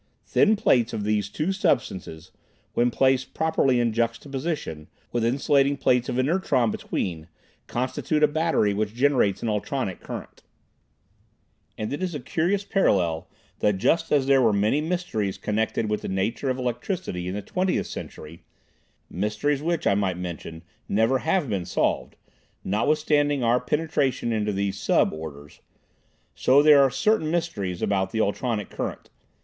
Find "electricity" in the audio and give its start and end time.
16.57-17.27